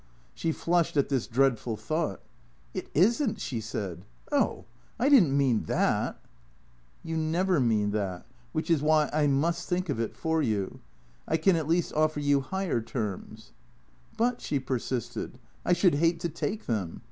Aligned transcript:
She 0.33 0.51
flushed 0.51 0.97
at 0.97 1.09
this 1.09 1.27
dreadful 1.27 1.77
thought." 1.77 2.21
It 2.73 2.89
is 2.95 3.21
n't," 3.21 3.39
she 3.39 3.61
said." 3.61 4.03
Oh! 4.31 4.65
I 4.99 5.09
did 5.09 5.21
n't 5.25 5.33
mean 5.33 5.65
that/'" 5.65 6.15
You 7.03 7.17
never 7.17 7.59
mean 7.59 7.91
that. 7.91 8.25
Wliich 8.55 8.71
is 8.71 8.81
why 8.81 9.11
I 9.13 9.27
must 9.27 9.69
think 9.69 9.89
of 9.89 9.99
it 9.99 10.15
for 10.17 10.41
you. 10.41 10.79
I 11.27 11.37
can 11.37 11.55
at 11.55 11.67
least 11.67 11.93
offer 11.93 12.19
you 12.19 12.39
higher 12.41 12.81
terms,"" 12.81 13.51
But," 14.17 14.41
she 14.41 14.59
persisted," 14.59 15.37
I 15.67 15.73
should 15.73 15.93
hate 15.93 16.19
to 16.21 16.29
take 16.29 16.65
them. 16.65 16.99